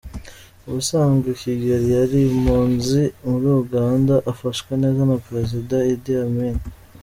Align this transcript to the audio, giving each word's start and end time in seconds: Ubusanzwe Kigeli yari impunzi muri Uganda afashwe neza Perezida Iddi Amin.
Ubusanzwe 0.67 1.29
Kigeli 1.41 1.87
yari 1.97 2.17
impunzi 2.29 3.01
muri 3.27 3.47
Uganda 3.61 4.13
afashwe 4.31 4.71
neza 4.81 5.19
Perezida 5.25 5.75
Iddi 5.93 6.13
Amin. 6.25 6.57